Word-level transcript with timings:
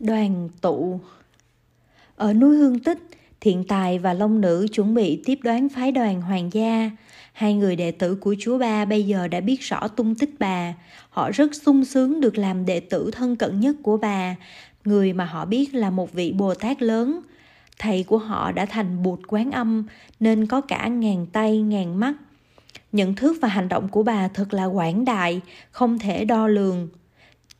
đoàn 0.00 0.48
tụ. 0.60 1.00
Ở 2.16 2.32
núi 2.32 2.56
hương 2.56 2.78
tích, 2.78 2.98
thiện 3.40 3.64
tài 3.64 3.98
và 3.98 4.14
long 4.14 4.40
nữ 4.40 4.66
chuẩn 4.72 4.94
bị 4.94 5.22
tiếp 5.24 5.38
đoán 5.42 5.68
phái 5.68 5.92
đoàn 5.92 6.22
hoàng 6.22 6.50
gia. 6.52 6.90
Hai 7.32 7.54
người 7.54 7.76
đệ 7.76 7.90
tử 7.90 8.14
của 8.14 8.34
chúa 8.38 8.58
ba 8.58 8.84
bây 8.84 9.06
giờ 9.06 9.28
đã 9.28 9.40
biết 9.40 9.60
rõ 9.60 9.88
tung 9.88 10.14
tích 10.14 10.34
bà. 10.38 10.74
Họ 11.10 11.30
rất 11.30 11.54
sung 11.54 11.84
sướng 11.84 12.20
được 12.20 12.38
làm 12.38 12.66
đệ 12.66 12.80
tử 12.80 13.10
thân 13.12 13.36
cận 13.36 13.60
nhất 13.60 13.76
của 13.82 13.96
bà, 13.96 14.36
người 14.84 15.12
mà 15.12 15.24
họ 15.24 15.44
biết 15.44 15.74
là 15.74 15.90
một 15.90 16.12
vị 16.12 16.32
bồ 16.32 16.54
tát 16.54 16.82
lớn. 16.82 17.20
Thầy 17.78 18.02
của 18.02 18.18
họ 18.18 18.52
đã 18.52 18.66
thành 18.66 19.02
bụt 19.02 19.20
quán 19.28 19.50
âm, 19.50 19.84
nên 20.20 20.46
có 20.46 20.60
cả 20.60 20.88
ngàn 20.88 21.26
tay, 21.26 21.60
ngàn 21.60 22.00
mắt. 22.00 22.14
Nhận 22.92 23.14
thức 23.14 23.36
và 23.40 23.48
hành 23.48 23.68
động 23.68 23.88
của 23.88 24.02
bà 24.02 24.28
thật 24.28 24.54
là 24.54 24.64
quảng 24.64 25.04
đại, 25.04 25.40
không 25.70 25.98
thể 25.98 26.24
đo 26.24 26.46
lường 26.46 26.88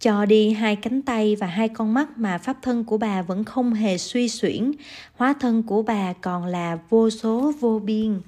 cho 0.02 0.24
đi 0.26 0.52
hai 0.52 0.76
cánh 0.76 1.02
tay 1.02 1.36
và 1.36 1.46
hai 1.46 1.68
con 1.68 1.94
mắt 1.94 2.18
mà 2.18 2.38
pháp 2.38 2.56
thân 2.62 2.84
của 2.84 2.98
bà 2.98 3.22
vẫn 3.22 3.44
không 3.44 3.74
hề 3.74 3.98
suy 3.98 4.28
xuyển. 4.28 4.72
Hóa 5.14 5.34
thân 5.40 5.62
của 5.62 5.82
bà 5.82 6.12
còn 6.12 6.44
là 6.44 6.78
vô 6.90 7.10
số 7.10 7.52
vô 7.60 7.78
biên. 7.78 8.20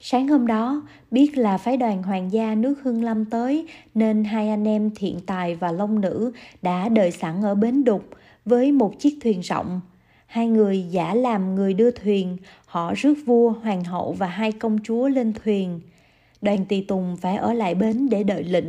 Sáng 0.00 0.28
hôm 0.28 0.46
đó, 0.46 0.82
biết 1.10 1.38
là 1.38 1.58
phái 1.58 1.76
đoàn 1.76 2.02
hoàng 2.02 2.32
gia 2.32 2.54
nước 2.54 2.74
hương 2.82 3.04
lâm 3.04 3.24
tới, 3.24 3.66
nên 3.94 4.24
hai 4.24 4.48
anh 4.48 4.68
em 4.68 4.90
thiện 4.94 5.20
tài 5.26 5.54
và 5.54 5.72
long 5.72 6.00
nữ 6.00 6.32
đã 6.62 6.88
đợi 6.88 7.10
sẵn 7.10 7.42
ở 7.42 7.54
bến 7.54 7.84
đục 7.84 8.04
với 8.44 8.72
một 8.72 8.98
chiếc 8.98 9.18
thuyền 9.22 9.40
rộng. 9.40 9.80
Hai 10.26 10.46
người 10.46 10.84
giả 10.90 11.14
làm 11.14 11.54
người 11.54 11.74
đưa 11.74 11.90
thuyền, 11.90 12.36
họ 12.66 12.94
rước 12.96 13.14
vua, 13.26 13.50
hoàng 13.50 13.84
hậu 13.84 14.12
và 14.12 14.26
hai 14.26 14.52
công 14.52 14.78
chúa 14.84 15.08
lên 15.08 15.32
thuyền. 15.44 15.80
Đoàn 16.40 16.64
tỳ 16.64 16.80
tùng 16.80 17.16
phải 17.16 17.36
ở 17.36 17.52
lại 17.52 17.74
bến 17.74 18.08
để 18.10 18.22
đợi 18.22 18.44
lệnh 18.44 18.66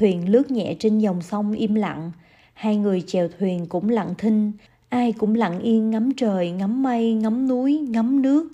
thuyền 0.00 0.28
lướt 0.28 0.50
nhẹ 0.50 0.74
trên 0.78 0.98
dòng 0.98 1.22
sông 1.22 1.52
im 1.52 1.74
lặng. 1.74 2.12
Hai 2.54 2.76
người 2.76 3.02
chèo 3.06 3.28
thuyền 3.38 3.66
cũng 3.66 3.88
lặng 3.88 4.14
thinh. 4.18 4.52
Ai 4.88 5.12
cũng 5.12 5.34
lặng 5.34 5.60
yên 5.60 5.90
ngắm 5.90 6.10
trời, 6.16 6.50
ngắm 6.50 6.82
mây, 6.82 7.14
ngắm 7.14 7.48
núi, 7.48 7.78
ngắm 7.88 8.22
nước. 8.22 8.48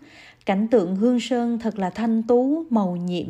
Cảnh 0.46 0.68
tượng 0.68 0.96
hương 0.96 1.20
sơn 1.20 1.58
thật 1.58 1.78
là 1.78 1.90
thanh 1.90 2.22
tú, 2.22 2.64
màu 2.70 2.96
nhiệm. 2.96 3.26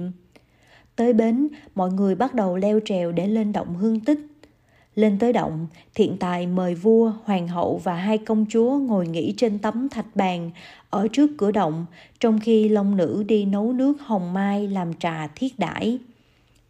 Tới 0.97 1.13
bến, 1.13 1.49
mọi 1.75 1.93
người 1.93 2.15
bắt 2.15 2.35
đầu 2.35 2.57
leo 2.57 2.81
trèo 2.85 3.13
để 3.13 3.27
lên 3.27 3.53
động 3.53 3.75
hương 3.75 4.01
tích. 4.01 4.21
Lên 4.95 5.19
tới 5.19 5.33
động, 5.33 5.67
thiện 5.95 6.17
tài 6.19 6.47
mời 6.47 6.75
vua, 6.75 7.13
hoàng 7.25 7.49
hậu 7.49 7.81
và 7.85 7.95
hai 7.95 8.19
công 8.19 8.47
chúa 8.49 8.79
ngồi 8.79 9.09
nghỉ 9.09 9.35
trên 9.37 9.59
tấm 9.59 9.89
thạch 9.89 10.17
bàn 10.17 10.51
ở 10.91 11.09
trước 11.13 11.31
cửa 11.39 11.51
động, 11.51 11.87
trong 12.21 12.41
khi 12.41 12.69
long 12.69 12.97
nữ 12.97 13.25
đi 13.29 13.45
nấu 13.45 13.73
nước 13.73 14.01
hồng 14.01 14.33
mai 14.33 14.69
làm 14.69 14.95
trà 14.95 15.27
thiết 15.27 15.59
đãi. 15.59 15.99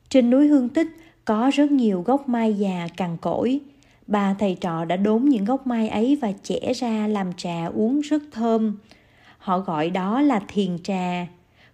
Trên 0.08 0.30
núi 0.30 0.46
hương 0.48 0.68
tích 0.68 0.88
có 1.26 1.50
rất 1.54 1.70
nhiều 1.70 2.02
gốc 2.02 2.28
mai 2.28 2.54
già 2.54 2.88
cằn 2.96 3.16
cỗi. 3.16 3.60
Ba 4.06 4.34
thầy 4.38 4.56
trò 4.60 4.84
đã 4.84 4.96
đốn 4.96 5.24
những 5.24 5.44
gốc 5.44 5.66
mai 5.66 5.88
ấy 5.88 6.18
và 6.22 6.32
chẻ 6.42 6.72
ra 6.72 7.06
làm 7.06 7.32
trà 7.32 7.66
uống 7.66 8.00
rất 8.00 8.22
thơm. 8.32 8.76
Họ 9.38 9.58
gọi 9.58 9.90
đó 9.90 10.20
là 10.20 10.40
thiền 10.48 10.78
trà. 10.82 11.26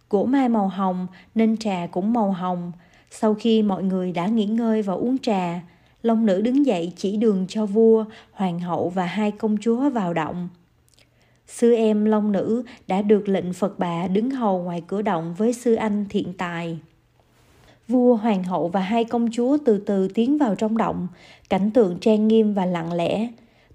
Của 0.09 0.25
mai 0.25 0.49
màu 0.49 0.69
hồng, 0.69 1.07
nên 1.35 1.57
trà 1.57 1.87
cũng 1.87 2.13
màu 2.13 2.33
hồng. 2.33 2.73
Sau 3.11 3.35
khi 3.35 3.63
mọi 3.63 3.83
người 3.83 4.13
đã 4.13 4.27
nghỉ 4.27 4.47
ngơi 4.47 4.83
và 4.83 4.95
uống 4.95 5.19
trà, 5.19 5.61
long 6.03 6.27
nữ 6.27 6.41
đứng 6.41 6.67
dậy 6.67 6.93
chỉ 6.97 7.17
đường 7.17 7.47
cho 7.49 7.67
vua, 7.67 8.05
hoàng 8.33 8.61
hậu 8.61 8.89
và 8.89 9.05
hai 9.05 9.31
công 9.31 9.57
chúa 9.61 9.91
vào 9.91 10.15
động. 10.15 10.49
Sư 11.47 11.75
em 11.75 12.05
long 12.05 12.33
nữ 12.33 12.63
đã 12.87 13.03
được 13.03 13.29
lệnh 13.29 13.53
phật 13.53 13.79
bà 13.79 14.09
đứng 14.09 14.31
hầu 14.31 14.63
ngoài 14.63 14.83
cửa 14.87 15.03
động 15.03 15.35
với 15.35 15.53
sư 15.53 15.75
anh 15.75 16.07
thiện 16.09 16.33
tài 16.33 16.79
vua, 17.89 18.15
hoàng 18.15 18.45
hậu 18.45 18.69
và 18.69 18.81
hai 18.81 19.05
công 19.05 19.29
chúa 19.33 19.59
từ 19.65 19.79
từ 19.79 20.09
tiến 20.09 20.39
vào 20.39 20.55
trong 20.55 20.77
động. 20.77 21.09
Cảnh 21.49 21.71
tượng 21.71 21.99
trang 22.01 22.29
nghiêm 22.29 22.55
và 22.55 22.67
lặng 22.67 22.93
lẽ. 22.93 23.29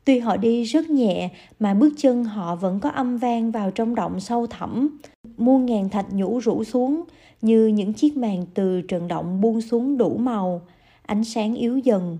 Tuy 0.05 0.19
họ 0.19 0.37
đi 0.37 0.63
rất 0.63 0.89
nhẹ, 0.89 1.29
mà 1.59 1.73
bước 1.73 1.93
chân 1.97 2.23
họ 2.23 2.55
vẫn 2.55 2.79
có 2.79 2.89
âm 2.89 3.17
vang 3.17 3.51
vào 3.51 3.71
trong 3.71 3.95
động 3.95 4.19
sâu 4.19 4.47
thẳm. 4.47 4.97
Muôn 5.37 5.65
ngàn 5.65 5.89
thạch 5.89 6.13
nhũ 6.13 6.39
rủ 6.39 6.63
xuống, 6.63 7.03
như 7.41 7.67
những 7.67 7.93
chiếc 7.93 8.17
màn 8.17 8.45
từ 8.53 8.81
trận 8.81 9.07
động 9.07 9.41
buông 9.41 9.61
xuống 9.61 9.97
đủ 9.97 10.17
màu. 10.17 10.61
Ánh 11.05 11.23
sáng 11.23 11.55
yếu 11.55 11.77
dần. 11.77 12.17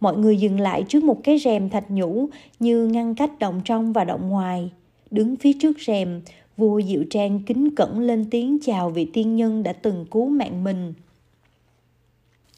Mọi 0.00 0.16
người 0.16 0.36
dừng 0.36 0.60
lại 0.60 0.84
trước 0.88 1.04
một 1.04 1.20
cái 1.24 1.38
rèm 1.38 1.70
thạch 1.70 1.90
nhũ 1.90 2.28
như 2.58 2.86
ngăn 2.86 3.14
cách 3.14 3.38
động 3.38 3.60
trong 3.64 3.92
và 3.92 4.04
động 4.04 4.28
ngoài. 4.28 4.70
Đứng 5.10 5.36
phía 5.36 5.52
trước 5.52 5.76
rèm, 5.86 6.20
vua 6.56 6.82
diệu 6.82 7.04
trang 7.10 7.40
kính 7.46 7.74
cẩn 7.74 8.00
lên 8.00 8.24
tiếng 8.30 8.58
chào 8.62 8.90
vị 8.90 9.04
tiên 9.12 9.36
nhân 9.36 9.62
đã 9.62 9.72
từng 9.72 10.06
cứu 10.10 10.28
mạng 10.28 10.64
mình. 10.64 10.94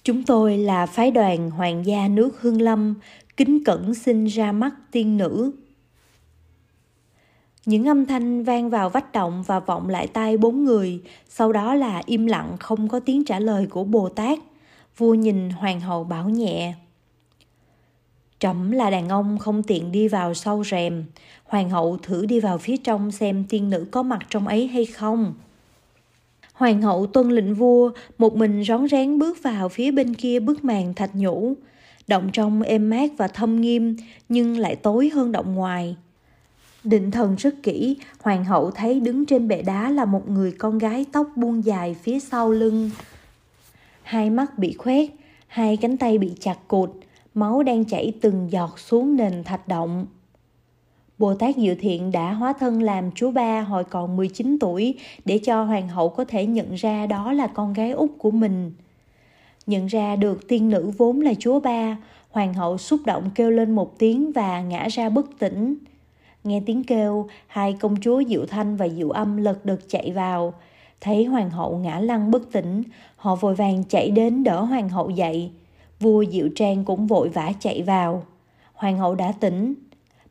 Chúng 0.02 0.22
tôi 0.22 0.58
là 0.58 0.86
phái 0.86 1.10
đoàn 1.10 1.50
hoàng 1.50 1.86
gia 1.86 2.08
nước 2.08 2.40
Hương 2.40 2.62
Lâm, 2.62 2.94
kính 3.36 3.64
cẩn 3.64 3.94
xin 3.94 4.26
ra 4.26 4.52
mắt 4.52 4.74
tiên 4.90 5.16
nữ. 5.16 5.52
Những 7.66 7.88
âm 7.88 8.06
thanh 8.06 8.44
vang 8.44 8.70
vào 8.70 8.90
vách 8.90 9.12
động 9.12 9.42
và 9.46 9.60
vọng 9.60 9.88
lại 9.88 10.06
tai 10.06 10.36
bốn 10.36 10.64
người, 10.64 11.02
sau 11.28 11.52
đó 11.52 11.74
là 11.74 12.02
im 12.06 12.26
lặng 12.26 12.56
không 12.60 12.88
có 12.88 13.00
tiếng 13.00 13.24
trả 13.24 13.38
lời 13.38 13.66
của 13.66 13.84
Bồ 13.84 14.08
Tát. 14.08 14.38
Vua 14.96 15.14
nhìn 15.14 15.50
hoàng 15.50 15.80
hậu 15.80 16.04
bảo 16.04 16.28
nhẹ. 16.28 16.74
Trẫm 18.38 18.70
là 18.70 18.90
đàn 18.90 19.08
ông 19.08 19.38
không 19.38 19.62
tiện 19.62 19.92
đi 19.92 20.08
vào 20.08 20.34
sau 20.34 20.64
rèm. 20.64 21.04
Hoàng 21.44 21.70
hậu 21.70 21.96
thử 22.02 22.26
đi 22.26 22.40
vào 22.40 22.58
phía 22.58 22.76
trong 22.76 23.10
xem 23.10 23.44
tiên 23.48 23.70
nữ 23.70 23.86
có 23.90 24.02
mặt 24.02 24.20
trong 24.30 24.48
ấy 24.48 24.66
hay 24.66 24.86
không. 24.86 25.34
Hoàng 26.60 26.82
hậu 26.82 27.06
tuân 27.06 27.30
lệnh 27.30 27.54
vua, 27.54 27.90
một 28.18 28.36
mình 28.36 28.64
rón 28.64 28.88
rén 28.88 29.18
bước 29.18 29.42
vào 29.42 29.68
phía 29.68 29.90
bên 29.90 30.14
kia 30.14 30.40
bức 30.40 30.64
màn 30.64 30.94
thạch 30.94 31.10
nhũ. 31.14 31.54
Động 32.08 32.30
trong 32.32 32.62
êm 32.62 32.90
mát 32.90 33.10
và 33.16 33.28
thâm 33.28 33.60
nghiêm, 33.60 33.96
nhưng 34.28 34.58
lại 34.58 34.76
tối 34.76 35.10
hơn 35.14 35.32
động 35.32 35.54
ngoài. 35.54 35.96
Định 36.84 37.10
thần 37.10 37.36
rất 37.36 37.62
kỹ, 37.62 37.96
hoàng 38.22 38.44
hậu 38.44 38.70
thấy 38.70 39.00
đứng 39.00 39.26
trên 39.26 39.48
bệ 39.48 39.62
đá 39.62 39.90
là 39.90 40.04
một 40.04 40.28
người 40.28 40.52
con 40.52 40.78
gái 40.78 41.06
tóc 41.12 41.28
buông 41.36 41.64
dài 41.64 41.96
phía 42.02 42.20
sau 42.20 42.50
lưng. 42.50 42.90
Hai 44.02 44.30
mắt 44.30 44.58
bị 44.58 44.72
khoét, 44.72 45.10
hai 45.46 45.76
cánh 45.76 45.96
tay 45.96 46.18
bị 46.18 46.32
chặt 46.40 46.56
cụt, 46.68 46.90
máu 47.34 47.62
đang 47.62 47.84
chảy 47.84 48.12
từng 48.20 48.48
giọt 48.50 48.78
xuống 48.78 49.16
nền 49.16 49.44
thạch 49.44 49.68
động. 49.68 50.06
Bồ 51.20 51.34
Tát 51.34 51.56
Diệu 51.56 51.74
Thiện 51.80 52.12
đã 52.12 52.32
hóa 52.32 52.52
thân 52.52 52.82
làm 52.82 53.10
chú 53.14 53.30
ba 53.30 53.60
hồi 53.60 53.84
còn 53.84 54.16
19 54.16 54.58
tuổi 54.60 54.94
để 55.24 55.38
cho 55.38 55.62
hoàng 55.62 55.88
hậu 55.88 56.08
có 56.08 56.24
thể 56.24 56.46
nhận 56.46 56.74
ra 56.74 57.06
đó 57.06 57.32
là 57.32 57.46
con 57.46 57.72
gái 57.72 57.90
út 57.90 58.10
của 58.18 58.30
mình. 58.30 58.72
Nhận 59.66 59.86
ra 59.86 60.16
được 60.16 60.48
tiên 60.48 60.70
nữ 60.70 60.92
vốn 60.98 61.20
là 61.20 61.32
chúa 61.38 61.60
ba, 61.60 61.96
hoàng 62.30 62.54
hậu 62.54 62.78
xúc 62.78 63.00
động 63.06 63.30
kêu 63.34 63.50
lên 63.50 63.74
một 63.74 63.98
tiếng 63.98 64.32
và 64.32 64.60
ngã 64.60 64.88
ra 64.88 65.08
bất 65.08 65.26
tỉnh. 65.38 65.76
Nghe 66.44 66.62
tiếng 66.66 66.84
kêu, 66.84 67.28
hai 67.46 67.72
công 67.72 68.00
chúa 68.00 68.22
Diệu 68.28 68.46
Thanh 68.46 68.76
và 68.76 68.88
Diệu 68.88 69.10
Âm 69.10 69.36
lật 69.36 69.64
đật 69.64 69.80
chạy 69.88 70.12
vào. 70.12 70.54
Thấy 71.00 71.24
hoàng 71.24 71.50
hậu 71.50 71.78
ngã 71.78 72.00
lăn 72.00 72.30
bất 72.30 72.52
tỉnh, 72.52 72.82
họ 73.16 73.34
vội 73.34 73.54
vàng 73.54 73.84
chạy 73.84 74.10
đến 74.10 74.44
đỡ 74.44 74.60
hoàng 74.60 74.88
hậu 74.88 75.10
dậy. 75.10 75.50
Vua 76.00 76.24
Diệu 76.24 76.48
Trang 76.56 76.84
cũng 76.84 77.06
vội 77.06 77.28
vã 77.28 77.52
chạy 77.60 77.82
vào. 77.82 78.22
Hoàng 78.74 78.98
hậu 78.98 79.14
đã 79.14 79.32
tỉnh, 79.32 79.74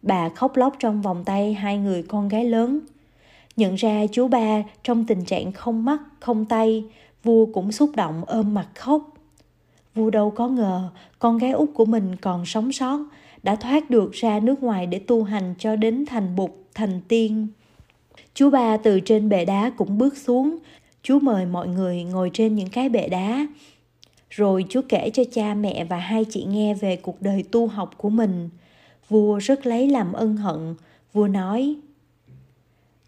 Bà 0.01 0.29
khóc 0.29 0.57
lóc 0.57 0.75
trong 0.79 1.01
vòng 1.01 1.23
tay 1.25 1.53
hai 1.53 1.77
người 1.77 2.03
con 2.03 2.27
gái 2.27 2.45
lớn. 2.45 2.79
Nhận 3.55 3.75
ra 3.75 4.05
chú 4.11 4.27
ba 4.27 4.63
trong 4.83 5.05
tình 5.05 5.25
trạng 5.25 5.51
không 5.51 5.85
mắt, 5.85 5.99
không 6.19 6.45
tay, 6.45 6.83
vua 7.23 7.45
cũng 7.45 7.71
xúc 7.71 7.91
động 7.95 8.23
ôm 8.27 8.53
mặt 8.53 8.67
khóc. 8.75 9.13
Vua 9.95 10.09
đâu 10.09 10.31
có 10.31 10.47
ngờ 10.47 10.89
con 11.19 11.37
gái 11.37 11.51
út 11.51 11.69
của 11.73 11.85
mình 11.85 12.15
còn 12.15 12.45
sống 12.45 12.71
sót, 12.71 12.99
đã 13.43 13.55
thoát 13.55 13.89
được 13.89 14.11
ra 14.11 14.39
nước 14.39 14.63
ngoài 14.63 14.87
để 14.87 14.99
tu 14.99 15.23
hành 15.23 15.55
cho 15.59 15.75
đến 15.75 16.05
thành 16.05 16.35
bục, 16.35 16.63
thành 16.75 17.01
tiên. 17.07 17.47
Chú 18.33 18.49
ba 18.49 18.77
từ 18.77 18.99
trên 18.99 19.29
bệ 19.29 19.45
đá 19.45 19.71
cũng 19.77 19.97
bước 19.97 20.17
xuống, 20.17 20.57
chú 21.03 21.19
mời 21.19 21.45
mọi 21.45 21.67
người 21.67 22.03
ngồi 22.03 22.29
trên 22.33 22.55
những 22.55 22.69
cái 22.69 22.89
bệ 22.89 23.07
đá. 23.09 23.47
Rồi 24.29 24.65
chú 24.69 24.81
kể 24.89 25.09
cho 25.13 25.23
cha 25.31 25.53
mẹ 25.53 25.85
và 25.85 25.97
hai 25.97 26.25
chị 26.25 26.43
nghe 26.43 26.73
về 26.73 26.95
cuộc 26.95 27.21
đời 27.21 27.43
tu 27.51 27.67
học 27.67 27.93
của 27.97 28.09
mình. 28.09 28.49
Vua 29.09 29.37
rất 29.37 29.65
lấy 29.65 29.89
làm 29.89 30.13
ân 30.13 30.37
hận, 30.37 30.75
vua 31.13 31.27
nói 31.27 31.75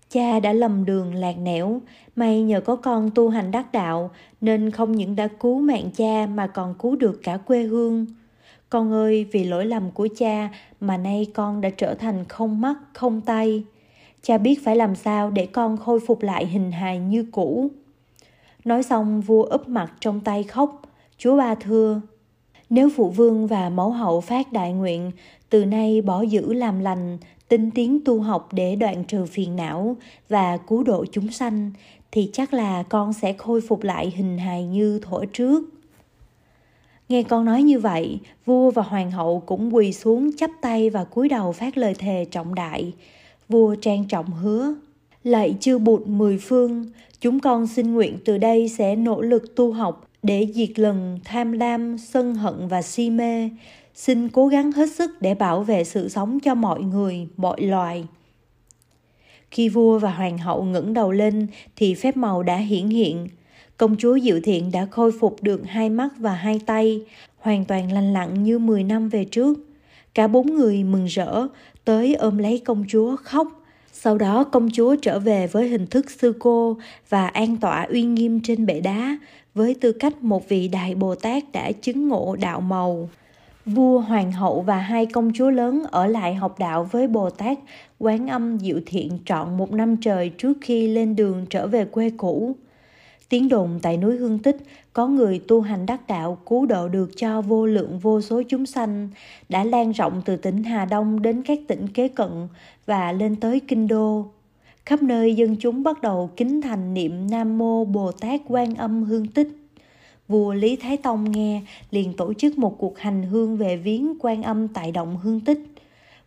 Cha 0.09 0.39
đã 0.39 0.53
lầm 0.53 0.85
đường 0.85 1.13
lạc 1.13 1.37
nẻo, 1.37 1.81
may 2.15 2.41
nhờ 2.41 2.61
có 2.61 2.75
con 2.75 3.11
tu 3.15 3.29
hành 3.29 3.51
đắc 3.51 3.71
đạo 3.71 4.11
nên 4.41 4.71
không 4.71 4.91
những 4.91 5.15
đã 5.15 5.27
cứu 5.27 5.59
mạng 5.59 5.89
cha 5.97 6.27
mà 6.33 6.47
còn 6.47 6.75
cứu 6.79 6.95
được 6.95 7.19
cả 7.23 7.37
quê 7.37 7.63
hương. 7.63 8.05
Con 8.69 8.91
ơi, 8.91 9.25
vì 9.31 9.43
lỗi 9.43 9.65
lầm 9.65 9.91
của 9.91 10.07
cha 10.17 10.49
mà 10.79 10.97
nay 10.97 11.27
con 11.33 11.61
đã 11.61 11.69
trở 11.69 11.93
thành 11.93 12.25
không 12.25 12.61
mắt, 12.61 12.77
không 12.93 13.21
tay. 13.21 13.63
Cha 14.21 14.37
biết 14.37 14.59
phải 14.63 14.75
làm 14.75 14.95
sao 14.95 15.31
để 15.31 15.45
con 15.45 15.77
khôi 15.77 15.99
phục 16.07 16.21
lại 16.21 16.45
hình 16.45 16.71
hài 16.71 16.99
như 16.99 17.25
cũ. 17.31 17.67
Nói 18.65 18.83
xong 18.83 19.21
vua 19.21 19.43
úp 19.43 19.69
mặt 19.69 19.93
trong 19.99 20.19
tay 20.19 20.43
khóc, 20.43 20.81
chúa 21.17 21.37
ba 21.37 21.55
thưa. 21.55 22.01
Nếu 22.71 22.89
phụ 22.95 23.09
vương 23.09 23.47
và 23.47 23.69
mẫu 23.69 23.91
hậu 23.91 24.21
phát 24.21 24.53
đại 24.53 24.73
nguyện 24.73 25.11
từ 25.49 25.65
nay 25.65 26.01
bỏ 26.01 26.21
giữ 26.21 26.53
làm 26.53 26.79
lành 26.79 27.17
tinh 27.47 27.71
tiến 27.71 27.99
tu 28.05 28.21
học 28.21 28.49
để 28.51 28.75
đoạn 28.75 29.03
trừ 29.03 29.25
phiền 29.25 29.55
não 29.55 29.95
và 30.29 30.57
cứu 30.57 30.83
độ 30.83 31.05
chúng 31.11 31.31
sanh 31.31 31.71
thì 32.11 32.29
chắc 32.33 32.53
là 32.53 32.83
con 32.83 33.13
sẽ 33.13 33.33
khôi 33.33 33.61
phục 33.61 33.83
lại 33.83 34.13
hình 34.15 34.37
hài 34.37 34.63
như 34.63 34.99
thuở 34.99 35.25
trước 35.33 35.63
Nghe 37.09 37.23
con 37.23 37.45
nói 37.45 37.63
như 37.63 37.79
vậy, 37.79 38.19
vua 38.45 38.71
và 38.71 38.81
hoàng 38.81 39.11
hậu 39.11 39.43
cũng 39.45 39.75
quỳ 39.75 39.93
xuống 39.93 40.31
chắp 40.37 40.51
tay 40.61 40.89
và 40.89 41.03
cúi 41.03 41.29
đầu 41.29 41.51
phát 41.51 41.77
lời 41.77 41.93
thề 41.93 42.25
trọng 42.31 42.55
đại. 42.55 42.93
Vua 43.49 43.75
trang 43.75 44.07
trọng 44.07 44.31
hứa, 44.31 44.75
lạy 45.23 45.55
chư 45.59 45.77
bụt 45.77 46.07
mười 46.07 46.37
phương, 46.37 46.85
chúng 47.19 47.39
con 47.39 47.67
xin 47.67 47.93
nguyện 47.93 48.17
từ 48.25 48.37
đây 48.37 48.69
sẽ 48.69 48.95
nỗ 48.95 49.21
lực 49.21 49.55
tu 49.55 49.71
học 49.71 50.10
để 50.23 50.47
diệt 50.53 50.79
lần 50.79 51.19
tham 51.23 51.51
lam, 51.51 51.97
sân 51.97 52.35
hận 52.35 52.67
và 52.67 52.81
si 52.81 53.09
mê. 53.09 53.49
Xin 53.95 54.29
cố 54.29 54.47
gắng 54.47 54.71
hết 54.71 54.91
sức 54.91 55.21
để 55.21 55.35
bảo 55.35 55.63
vệ 55.63 55.83
sự 55.83 56.09
sống 56.09 56.39
cho 56.39 56.55
mọi 56.55 56.81
người, 56.81 57.27
mọi 57.37 57.61
loài. 57.61 58.05
Khi 59.51 59.69
vua 59.69 59.99
và 59.99 60.11
hoàng 60.11 60.37
hậu 60.37 60.63
ngẩng 60.63 60.93
đầu 60.93 61.11
lên 61.11 61.47
thì 61.75 61.93
phép 61.93 62.17
màu 62.17 62.43
đã 62.43 62.57
hiển 62.57 62.87
hiện. 62.87 63.27
Công 63.77 63.95
chúa 63.97 64.19
Diệu 64.19 64.39
Thiện 64.43 64.71
đã 64.71 64.87
khôi 64.91 65.11
phục 65.19 65.43
được 65.43 65.61
hai 65.65 65.89
mắt 65.89 66.09
và 66.17 66.33
hai 66.33 66.59
tay, 66.65 67.01
hoàn 67.37 67.65
toàn 67.65 67.91
lành 67.91 68.13
lặn 68.13 68.43
như 68.43 68.59
10 68.59 68.83
năm 68.83 69.09
về 69.09 69.25
trước. 69.25 69.57
Cả 70.13 70.27
bốn 70.27 70.53
người 70.53 70.83
mừng 70.83 71.05
rỡ, 71.05 71.47
tới 71.85 72.13
ôm 72.13 72.37
lấy 72.37 72.61
công 72.65 72.85
chúa 72.87 73.15
khóc. 73.15 73.47
Sau 73.93 74.17
đó 74.17 74.43
công 74.43 74.69
chúa 74.73 74.95
trở 74.95 75.19
về 75.19 75.47
với 75.47 75.67
hình 75.67 75.87
thức 75.87 76.11
sư 76.11 76.33
cô 76.39 76.77
và 77.09 77.27
an 77.27 77.57
tọa 77.57 77.83
uy 77.89 78.03
nghiêm 78.03 78.39
trên 78.43 78.65
bệ 78.65 78.79
đá 78.79 79.17
với 79.53 79.75
tư 79.81 79.91
cách 79.91 80.23
một 80.23 80.49
vị 80.49 80.67
đại 80.67 80.95
Bồ 80.95 81.15
Tát 81.15 81.51
đã 81.51 81.71
chứng 81.71 82.07
ngộ 82.07 82.35
đạo 82.35 82.61
màu. 82.61 83.09
Vua, 83.65 83.99
hoàng 83.99 84.31
hậu 84.31 84.61
và 84.61 84.77
hai 84.77 85.05
công 85.05 85.31
chúa 85.33 85.49
lớn 85.49 85.83
ở 85.91 86.07
lại 86.07 86.35
học 86.35 86.59
đạo 86.59 86.87
với 86.91 87.07
Bồ 87.07 87.29
Tát 87.29 87.57
Quán 87.99 88.27
Âm 88.27 88.59
Diệu 88.59 88.79
Thiện 88.85 89.19
trọn 89.25 89.57
một 89.57 89.71
năm 89.71 89.97
trời 89.97 90.29
trước 90.29 90.57
khi 90.61 90.87
lên 90.87 91.15
đường 91.15 91.45
trở 91.49 91.67
về 91.67 91.85
quê 91.85 92.11
cũ. 92.17 92.55
Tiếng 93.29 93.49
đồn 93.49 93.79
tại 93.81 93.97
núi 93.97 94.17
Hương 94.17 94.39
Tích 94.39 94.57
có 94.93 95.07
người 95.07 95.41
tu 95.47 95.61
hành 95.61 95.85
đắc 95.85 96.07
đạo 96.07 96.37
cứu 96.49 96.65
độ 96.65 96.87
được 96.87 97.11
cho 97.17 97.41
vô 97.41 97.65
lượng 97.65 97.99
vô 97.99 98.21
số 98.21 98.41
chúng 98.49 98.65
sanh 98.65 99.09
đã 99.49 99.63
lan 99.63 99.91
rộng 99.91 100.21
từ 100.25 100.35
tỉnh 100.35 100.63
Hà 100.63 100.85
Đông 100.85 101.21
đến 101.21 101.43
các 101.43 101.59
tỉnh 101.67 101.87
kế 101.87 102.07
cận 102.07 102.47
và 102.85 103.11
lên 103.11 103.35
tới 103.35 103.59
Kinh 103.59 103.87
Đô. 103.87 104.25
Khắp 104.85 105.03
nơi 105.03 105.35
dân 105.35 105.55
chúng 105.55 105.83
bắt 105.83 106.01
đầu 106.01 106.29
kính 106.37 106.61
thành 106.61 106.93
niệm 106.93 107.29
Nam 107.31 107.57
Mô 107.57 107.85
Bồ 107.85 108.11
Tát 108.11 108.41
Quan 108.47 108.75
Âm 108.75 109.03
Hương 109.03 109.27
Tích. 109.27 109.47
Vua 110.27 110.53
Lý 110.53 110.75
Thái 110.75 110.97
Tông 110.97 111.31
nghe 111.31 111.61
liền 111.91 112.13
tổ 112.13 112.33
chức 112.33 112.57
một 112.57 112.75
cuộc 112.77 112.99
hành 112.99 113.23
hương 113.23 113.57
về 113.57 113.77
viếng 113.77 114.13
Quan 114.19 114.43
Âm 114.43 114.67
tại 114.67 114.91
động 114.91 115.17
Hương 115.17 115.39
Tích. 115.39 115.59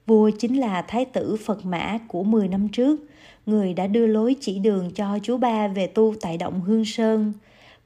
Vua 0.07 0.31
chính 0.39 0.61
là 0.61 0.83
Thái 0.83 1.05
tử 1.05 1.37
Phật 1.45 1.65
Mã 1.65 1.99
của 2.09 2.23
10 2.23 2.49
năm 2.49 2.69
trước, 2.69 3.01
người 3.47 3.75
đã 3.75 3.87
đưa 3.87 4.07
lối 4.07 4.37
chỉ 4.41 4.59
đường 4.59 4.91
cho 4.95 5.19
chú 5.23 5.37
ba 5.37 5.69
về 5.69 5.87
tu 5.87 6.15
tại 6.21 6.39
động 6.39 6.61
Hương 6.61 6.85
Sơn. 6.85 7.33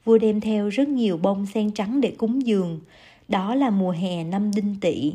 Vua 0.05 0.17
đem 0.17 0.41
theo 0.41 0.69
rất 0.69 0.87
nhiều 0.87 1.17
bông 1.17 1.45
sen 1.45 1.71
trắng 1.71 2.01
để 2.01 2.11
cúng 2.17 2.45
dường. 2.45 2.79
Đó 3.27 3.55
là 3.55 3.69
mùa 3.69 3.91
hè 3.91 4.23
năm 4.23 4.51
Đinh 4.55 4.75
Tỵ. 4.81 5.13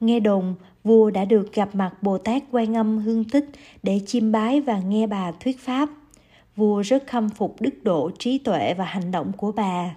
Nghe 0.00 0.20
đồn, 0.20 0.54
vua 0.88 1.10
đã 1.10 1.24
được 1.24 1.52
gặp 1.52 1.74
mặt 1.74 2.02
Bồ 2.02 2.18
Tát 2.18 2.42
Quan 2.52 2.76
Âm 2.76 2.98
Hương 2.98 3.24
Tích 3.24 3.50
để 3.82 4.00
chiêm 4.06 4.32
bái 4.32 4.60
và 4.60 4.80
nghe 4.80 5.06
bà 5.06 5.32
thuyết 5.32 5.58
pháp. 5.60 5.88
Vua 6.56 6.82
rất 6.82 7.06
khâm 7.06 7.28
phục 7.28 7.60
đức 7.60 7.74
độ, 7.82 8.10
trí 8.18 8.38
tuệ 8.38 8.74
và 8.74 8.84
hành 8.84 9.10
động 9.10 9.32
của 9.36 9.52
bà. 9.52 9.96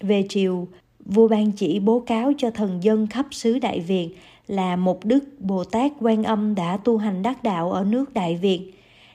Về 0.00 0.26
triều, 0.28 0.66
vua 1.04 1.28
ban 1.28 1.52
chỉ 1.52 1.80
bố 1.80 2.00
cáo 2.00 2.32
cho 2.38 2.50
thần 2.50 2.82
dân 2.82 3.06
khắp 3.06 3.26
xứ 3.30 3.58
Đại 3.58 3.80
Việt 3.80 4.16
là 4.46 4.76
một 4.76 5.04
đức 5.04 5.24
Bồ 5.38 5.64
Tát 5.64 5.92
Quan 6.00 6.24
Âm 6.24 6.54
đã 6.54 6.76
tu 6.76 6.98
hành 6.98 7.22
đắc 7.22 7.42
đạo 7.42 7.72
ở 7.72 7.84
nước 7.84 8.14
Đại 8.14 8.36
Việt. 8.36 8.72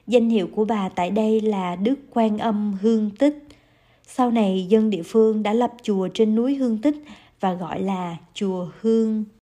Danh 0.07 0.29
hiệu 0.29 0.47
của 0.55 0.65
bà 0.65 0.89
tại 0.89 1.11
đây 1.11 1.41
là 1.41 1.75
Đức 1.75 1.99
Quan 2.13 2.37
Âm 2.37 2.77
Hương 2.81 3.09
Tích. 3.09 3.47
Sau 4.07 4.31
này 4.31 4.65
dân 4.69 4.89
địa 4.89 5.03
phương 5.03 5.43
đã 5.43 5.53
lập 5.53 5.73
chùa 5.83 6.07
trên 6.13 6.35
núi 6.35 6.55
Hương 6.55 6.77
Tích 6.77 6.95
và 7.39 7.53
gọi 7.53 7.81
là 7.81 8.17
chùa 8.33 8.67
Hương. 8.81 9.25